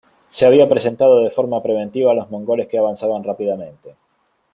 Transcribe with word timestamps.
Se 0.29 0.47
había 0.47 0.67
presentado 0.67 1.19
de 1.19 1.29
forma 1.29 1.61
preventiva 1.61 2.09
a 2.11 2.15
los 2.15 2.31
mongoles 2.31 2.65
que 2.67 2.79
avanzaban 2.79 3.23
rápidamente. 3.23 3.95